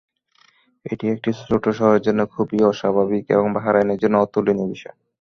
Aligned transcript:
এটি 0.85 1.05
একটি 1.07 1.29
ছোট 1.41 1.63
শহরের 1.77 2.05
জন্য 2.07 2.21
খুবই 2.33 2.59
অস্বাভাবিক 2.71 3.25
এবং 3.29 3.47
বাহরাইনের 3.55 4.01
জন্য 4.03 4.15
অতুলনীয় 4.19 4.69
বিষয়। 4.73 4.95